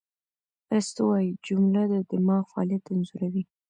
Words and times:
ارسطو 0.73 1.01
وایي، 1.09 1.29
جمله 1.47 1.81
د 1.91 1.95
دماغ 2.09 2.43
فعالیت 2.51 2.83
انځوروي. 2.93 3.43